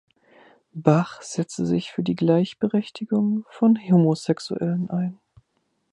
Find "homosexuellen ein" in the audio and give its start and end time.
3.87-5.19